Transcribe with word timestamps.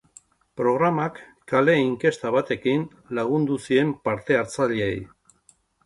Programak 0.61 1.19
kale-inkesta 1.51 2.33
batekin 2.39 2.89
lagundu 3.21 3.61
zien 3.69 3.97
parte-hatzaileei. 4.09 5.03